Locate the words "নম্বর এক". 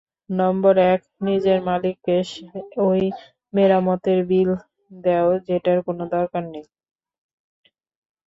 0.31-0.99